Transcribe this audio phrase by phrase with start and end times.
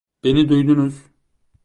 [0.23, 1.05] Beni duydunuz.